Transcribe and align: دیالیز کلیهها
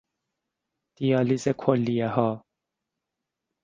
دیالیز 0.95 1.47
کلیهها 1.47 2.43